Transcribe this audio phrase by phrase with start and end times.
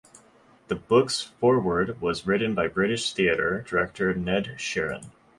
[0.67, 5.11] The book's foreword was written by British theatre director Ned Sherrin.